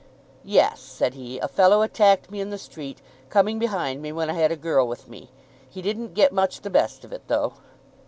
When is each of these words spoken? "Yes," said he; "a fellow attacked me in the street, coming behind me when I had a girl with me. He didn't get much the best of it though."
"Yes," 0.43 0.79
said 0.79 1.13
he; 1.13 1.37
"a 1.37 1.47
fellow 1.47 1.83
attacked 1.83 2.31
me 2.31 2.41
in 2.41 2.49
the 2.49 2.57
street, 2.57 3.03
coming 3.29 3.59
behind 3.59 4.01
me 4.01 4.11
when 4.11 4.31
I 4.31 4.33
had 4.33 4.51
a 4.51 4.55
girl 4.55 4.87
with 4.87 5.07
me. 5.07 5.29
He 5.69 5.83
didn't 5.83 6.15
get 6.15 6.33
much 6.33 6.61
the 6.61 6.71
best 6.71 7.05
of 7.05 7.13
it 7.13 7.21
though." 7.27 7.53